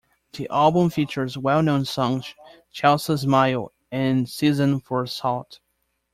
[0.33, 2.33] The album features well- known songs
[2.71, 5.59] "Chelsea Smile" and "Season For Assault".